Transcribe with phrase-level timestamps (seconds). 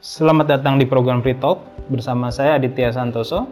[0.00, 3.46] Selamat datang di program Free Talk bersama saya Aditya Santoso.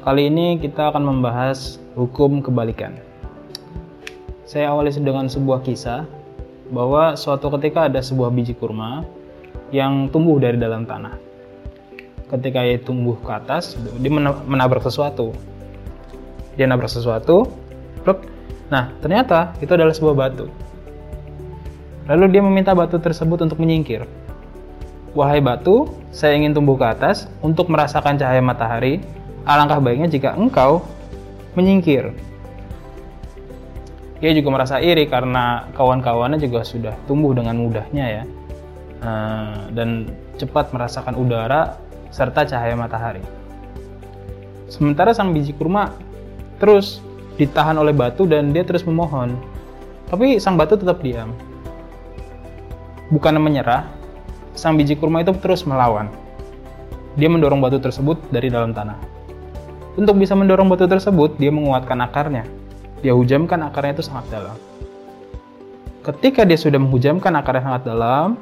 [0.00, 2.96] Kali ini kita akan membahas hukum kebalikan.
[4.48, 6.08] Saya awali dengan sebuah kisah
[6.72, 9.04] bahwa suatu ketika ada sebuah biji kurma
[9.68, 11.25] yang tumbuh dari dalam tanah.
[12.26, 14.10] Ketika ia tumbuh ke atas, dia
[14.46, 15.30] menabrak sesuatu.
[16.58, 17.52] Dia nabrak sesuatu,
[18.72, 20.48] nah ternyata itu adalah sebuah batu.
[22.08, 24.08] Lalu dia meminta batu tersebut untuk menyingkir
[25.16, 29.00] Wahai batu, saya ingin tumbuh ke atas untuk merasakan cahaya matahari.
[29.48, 30.84] Alangkah baiknya jika engkau
[31.56, 32.12] menyingkir.
[34.20, 38.22] Ia juga merasa iri karena kawan-kawannya juga sudah tumbuh dengan mudahnya ya,
[39.00, 41.80] eh, dan cepat merasakan udara
[42.16, 43.20] serta cahaya matahari.
[44.72, 45.92] Sementara sang biji kurma
[46.56, 47.04] terus
[47.36, 49.36] ditahan oleh batu dan dia terus memohon.
[50.08, 51.36] Tapi sang batu tetap diam.
[53.12, 53.84] Bukan menyerah,
[54.56, 56.08] sang biji kurma itu terus melawan.
[57.20, 58.96] Dia mendorong batu tersebut dari dalam tanah.
[60.00, 62.44] Untuk bisa mendorong batu tersebut, dia menguatkan akarnya.
[63.04, 64.56] Dia hujamkan akarnya itu sangat dalam.
[66.04, 68.36] Ketika dia sudah menghujamkan akarnya sangat dalam,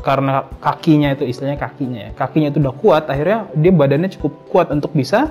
[0.00, 4.72] karena kakinya itu istilahnya kakinya ya, kakinya itu udah kuat, akhirnya dia badannya cukup kuat
[4.72, 5.28] untuk bisa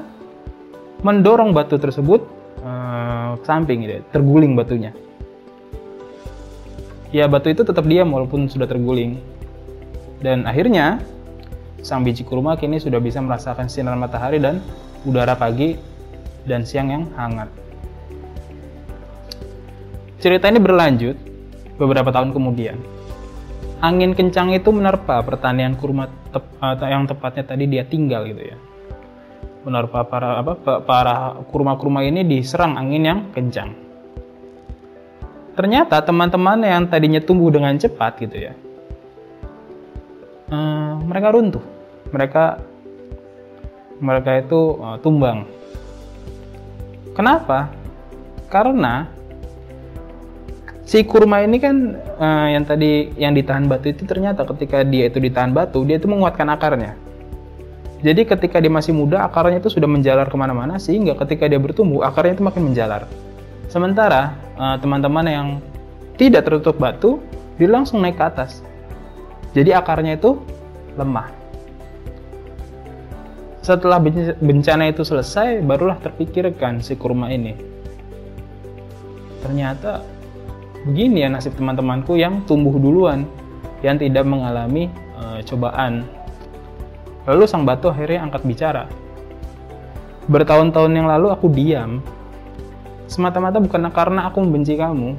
[1.02, 2.22] mendorong batu tersebut
[2.62, 4.94] uh, samping gitu, ya, terguling batunya.
[7.10, 9.18] Ya batu itu tetap diam walaupun sudah terguling.
[10.22, 11.02] Dan akhirnya,
[11.82, 14.62] sang biji kurma kini sudah bisa merasakan sinar matahari dan
[15.08, 15.80] udara pagi
[16.46, 17.50] dan siang yang hangat.
[20.20, 21.16] Cerita ini berlanjut
[21.80, 22.99] beberapa tahun kemudian.
[23.80, 26.44] Angin kencang itu menerpa pertanian kurma tep,
[26.84, 28.58] yang tepatnya tadi dia tinggal gitu ya.
[29.64, 33.72] Menerpa para apa para kurma-kurma ini diserang angin yang kencang.
[35.56, 38.56] Ternyata teman-teman yang tadinya tumbuh dengan cepat gitu ya,
[40.52, 41.64] uh, mereka runtuh
[42.10, 42.62] mereka
[44.02, 45.46] mereka itu uh, tumbang
[47.14, 47.70] kenapa
[48.50, 49.10] karena
[50.90, 55.22] si kurma ini kan uh, yang tadi yang ditahan batu itu ternyata ketika dia itu
[55.22, 56.98] ditahan batu dia itu menguatkan akarnya
[58.02, 62.02] jadi ketika dia masih muda akarnya itu sudah menjalar ke mana-mana sehingga ketika dia bertumbuh
[62.02, 63.06] akarnya itu makin menjalar
[63.70, 64.34] sementara
[64.82, 65.48] teman-teman uh, yang
[66.18, 67.22] tidak tertutup batu
[67.62, 68.66] dia langsung naik ke atas
[69.54, 70.38] jadi akarnya itu
[70.94, 71.30] lemah.
[73.66, 74.02] Setelah
[74.40, 77.54] bencana itu selesai, barulah terpikirkan si kurma ini.
[79.46, 80.02] Ternyata
[80.88, 83.28] begini ya nasib teman-temanku yang tumbuh duluan,
[83.84, 86.08] yang tidak mengalami e, cobaan.
[87.28, 88.84] Lalu sang batu akhirnya angkat bicara.
[90.30, 92.00] Bertahun-tahun yang lalu aku diam,
[93.10, 95.18] semata-mata bukan karena aku membenci kamu,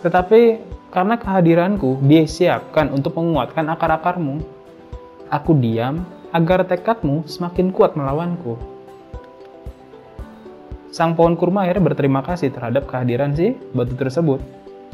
[0.00, 4.40] tetapi karena kehadiranku, dia siapkan untuk menguatkan akar-akarmu.
[5.28, 8.56] Aku diam agar tekadmu semakin kuat melawanku.
[10.88, 14.40] Sang pohon kurma akhirnya berterima kasih terhadap kehadiran si batu tersebut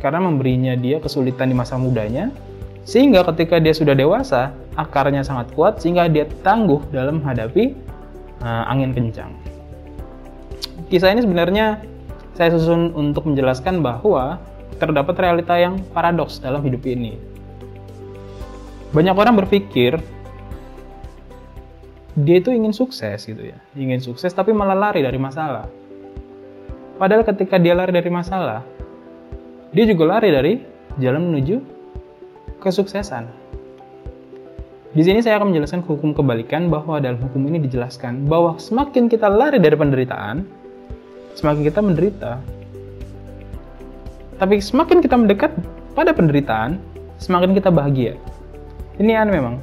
[0.02, 2.34] karena memberinya dia kesulitan di masa mudanya
[2.84, 7.72] sehingga ketika dia sudah dewasa akarnya sangat kuat sehingga dia tangguh dalam menghadapi
[8.44, 9.32] uh, angin kencang.
[10.92, 11.80] Kisah ini sebenarnya
[12.34, 14.42] saya susun untuk menjelaskan bahwa
[14.76, 17.16] terdapat realita yang paradoks dalam hidup ini.
[18.92, 19.98] Banyak orang berpikir
[22.14, 25.66] dia itu ingin sukses gitu ya, ingin sukses tapi malah lari dari masalah.
[26.94, 28.62] Padahal ketika dia lari dari masalah,
[29.74, 30.52] dia juga lari dari
[31.02, 31.58] jalan menuju
[32.62, 33.26] kesuksesan.
[34.94, 39.26] Di sini saya akan menjelaskan hukum kebalikan bahwa dalam hukum ini dijelaskan bahwa semakin kita
[39.26, 40.46] lari dari penderitaan,
[41.34, 42.32] semakin kita menderita.
[44.38, 45.50] Tapi semakin kita mendekat
[45.98, 46.78] pada penderitaan,
[47.18, 48.14] semakin kita bahagia.
[49.02, 49.58] Ini aneh memang.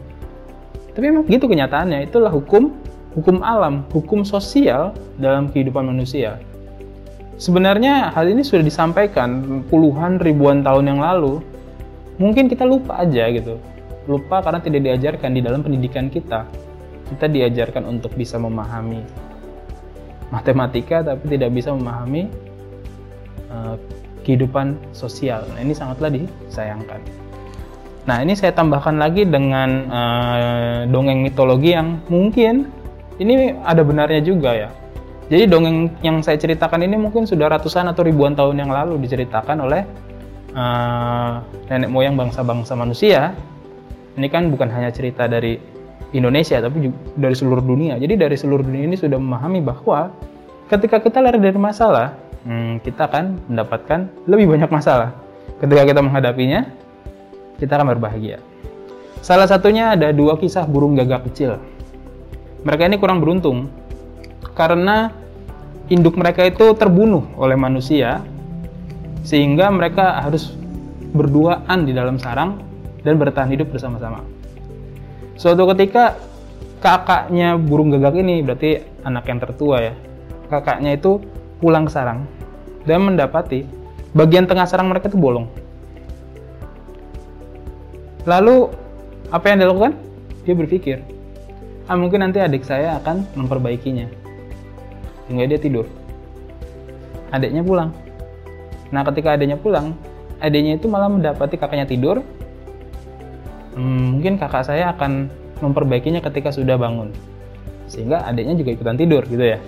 [0.91, 2.75] Tapi memang gitu kenyataannya, itulah hukum
[3.15, 6.39] hukum alam, hukum sosial dalam kehidupan manusia.
[7.41, 11.41] Sebenarnya hal ini sudah disampaikan puluhan ribuan tahun yang lalu.
[12.21, 13.57] Mungkin kita lupa aja gitu.
[14.05, 16.45] Lupa karena tidak diajarkan di dalam pendidikan kita.
[17.09, 19.01] Kita diajarkan untuk bisa memahami
[20.29, 22.29] matematika tapi tidak bisa memahami
[23.49, 23.73] uh,
[24.21, 25.41] kehidupan sosial.
[25.57, 27.01] Nah, ini sangatlah disayangkan.
[28.05, 32.69] Nah, ini saya tambahkan lagi dengan uh, dongeng mitologi yang mungkin
[33.17, 34.69] ini ada benarnya juga ya.
[35.31, 39.63] Jadi dongeng yang saya ceritakan ini mungkin sudah ratusan atau ribuan tahun yang lalu diceritakan
[39.63, 39.87] oleh
[40.51, 41.39] uh,
[41.71, 43.31] nenek moyang bangsa-bangsa manusia.
[44.19, 45.55] Ini kan bukan hanya cerita dari
[46.11, 47.95] Indonesia tapi juga dari seluruh dunia.
[47.95, 50.11] Jadi dari seluruh dunia ini sudah memahami bahwa
[50.67, 52.11] ketika kita lari dari masalah,
[52.43, 55.15] hmm, kita akan mendapatkan lebih banyak masalah.
[55.63, 56.67] Ketika kita menghadapinya,
[57.55, 58.43] kita akan berbahagia.
[59.23, 61.55] Salah satunya ada dua kisah burung gagak kecil.
[62.67, 63.71] Mereka ini kurang beruntung
[64.51, 65.20] karena
[65.91, 68.23] induk mereka itu terbunuh oleh manusia
[69.27, 70.55] sehingga mereka harus
[71.11, 72.63] berduaan di dalam sarang
[73.03, 74.23] dan bertahan hidup bersama-sama.
[75.35, 76.15] Suatu ketika
[76.79, 79.93] kakaknya burung gagak ini berarti anak yang tertua ya.
[80.47, 81.19] Kakaknya itu
[81.59, 82.23] pulang ke sarang
[82.87, 83.67] dan mendapati
[84.15, 85.51] bagian tengah sarang mereka itu bolong.
[88.23, 88.71] Lalu
[89.33, 89.93] apa yang dilakukan?
[90.41, 90.97] Dia berpikir,
[91.85, 94.09] ah mungkin nanti adik saya akan memperbaikinya.
[95.31, 95.87] Hingga dia tidur.
[97.31, 97.95] Adiknya pulang.
[98.91, 99.95] Nah ketika adiknya pulang,
[100.43, 102.19] adiknya itu malah mendapati kakaknya tidur.
[103.71, 105.31] Hmm, mungkin kakak saya akan
[105.63, 107.15] memperbaikinya ketika sudah bangun.
[107.87, 109.63] Sehingga adiknya juga ikutan tidur gitu ya.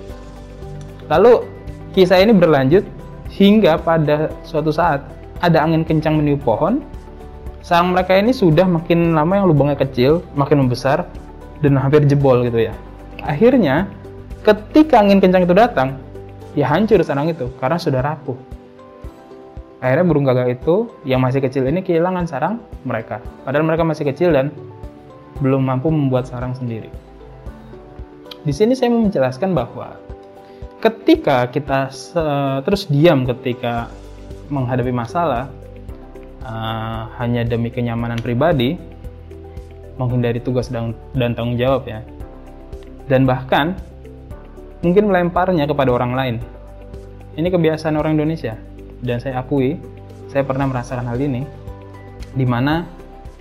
[1.08, 1.48] Lalu
[1.96, 2.84] kisah ini berlanjut
[3.32, 5.08] hingga pada suatu saat
[5.40, 6.84] ada angin kencang meniup pohon.
[7.64, 11.08] Sarang mereka ini sudah makin lama yang lubangnya kecil, makin membesar
[11.64, 12.76] dan hampir jebol gitu ya.
[13.24, 13.88] Akhirnya
[14.44, 15.98] ketika angin kencang itu datang,
[16.54, 18.36] ya hancur sarang itu karena sudah rapuh.
[19.84, 22.56] Akhirnya burung gagak itu yang masih kecil ini kehilangan sarang
[22.88, 23.20] mereka.
[23.44, 24.52] Padahal mereka masih kecil dan
[25.44, 26.88] belum mampu membuat sarang sendiri.
[28.44, 30.00] Di sini saya mau menjelaskan bahwa
[30.80, 31.92] ketika kita
[32.64, 33.92] terus diam ketika
[34.52, 35.48] menghadapi masalah
[36.44, 38.76] uh, hanya demi kenyamanan pribadi,
[39.96, 42.04] menghindari tugas dan, dan tanggung jawab ya,
[43.08, 43.76] dan bahkan
[44.84, 46.36] mungkin melemparnya kepada orang lain.
[47.34, 48.60] Ini kebiasaan orang Indonesia.
[49.04, 49.80] Dan saya akui
[50.30, 51.44] saya pernah merasakan hal ini
[52.34, 52.88] di mana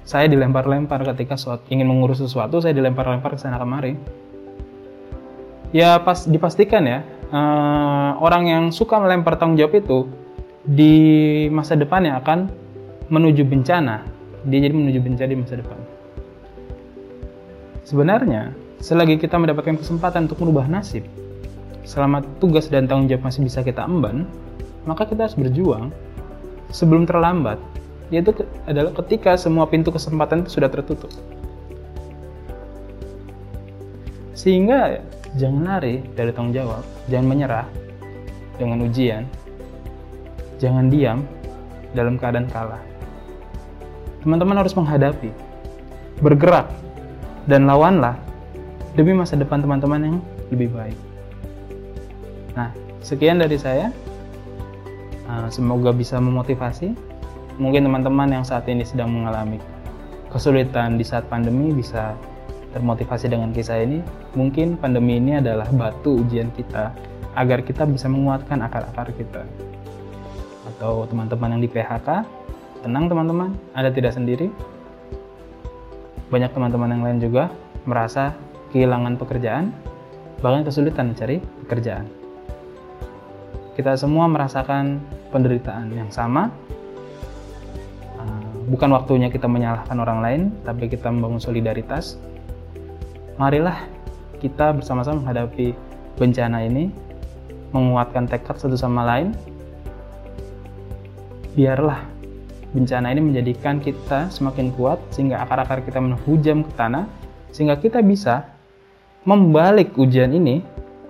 [0.02, 1.38] saya dilempar-lempar ketika
[1.70, 3.94] ingin mengurus sesuatu saya dilempar-lempar ke sana kemari.
[5.72, 7.00] Ya pas dipastikan ya
[7.32, 9.98] uh, orang yang suka melempar tanggung jawab itu
[10.62, 10.94] di
[11.48, 12.50] masa depannya akan
[13.08, 14.04] menuju bencana.
[14.42, 15.78] Dia jadi menuju bencana di masa depan.
[17.86, 18.52] Sebenarnya
[18.82, 21.06] selagi kita mendapatkan kesempatan untuk merubah nasib
[21.82, 24.26] selama tugas dan tanggung jawab masih bisa kita emban
[24.86, 25.94] maka kita harus berjuang
[26.74, 27.58] sebelum terlambat.
[28.12, 31.08] Yaitu adalah ketika semua pintu kesempatan itu sudah tertutup.
[34.36, 35.00] Sehingga
[35.38, 37.66] jangan lari dari tanggung jawab, jangan menyerah
[38.60, 39.24] dengan ujian,
[40.60, 41.24] jangan diam
[41.96, 42.82] dalam keadaan kalah.
[44.20, 45.30] Teman-teman harus menghadapi,
[46.20, 46.68] bergerak,
[47.48, 48.18] dan lawanlah
[48.92, 50.16] demi masa depan teman-teman yang
[50.52, 51.11] lebih baik.
[52.52, 52.68] Nah,
[53.00, 53.88] sekian dari saya.
[55.24, 56.92] Ah, semoga bisa memotivasi.
[57.56, 59.60] Mungkin teman-teman yang saat ini sedang mengalami
[60.32, 62.16] kesulitan di saat pandemi bisa
[62.72, 64.00] termotivasi dengan kisah ini.
[64.32, 66.92] Mungkin pandemi ini adalah batu ujian kita
[67.36, 69.44] agar kita bisa menguatkan akar-akar kita.
[70.72, 72.24] Atau teman-teman yang di PHK,
[72.84, 74.48] tenang teman-teman, Anda tidak sendiri.
[76.32, 77.52] Banyak teman-teman yang lain juga
[77.84, 78.32] merasa
[78.72, 79.68] kehilangan pekerjaan,
[80.40, 82.21] bahkan kesulitan mencari pekerjaan.
[83.72, 85.00] Kita semua merasakan
[85.32, 86.52] penderitaan yang sama.
[88.20, 92.20] Ah, bukan waktunya kita menyalahkan orang lain, tapi kita membangun solidaritas.
[93.40, 93.80] Marilah
[94.44, 95.72] kita bersama-sama menghadapi
[96.20, 96.92] bencana ini,
[97.72, 99.32] menguatkan tekad satu sama lain.
[101.56, 102.04] Biarlah
[102.76, 107.04] bencana ini menjadikan kita semakin kuat sehingga akar-akar kita menghujam ke tanah
[107.52, 108.48] sehingga kita bisa
[109.28, 110.64] membalik ujian ini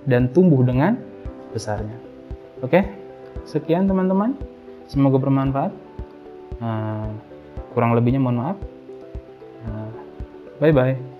[0.06, 0.98] dan tumbuh dengan
[1.54, 2.11] besarnya.
[2.62, 2.80] Oke,
[3.42, 4.38] sekian teman-teman.
[4.86, 5.72] Semoga bermanfaat.
[6.62, 7.10] Uh,
[7.74, 8.58] kurang lebihnya mohon maaf.
[9.66, 9.90] Uh,
[10.62, 11.11] bye bye.